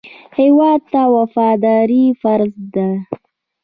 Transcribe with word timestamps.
هېواد 0.37 0.81
ته 0.91 1.01
وفاداري 1.15 2.03
فرض 2.21 2.53
ده 2.75 2.89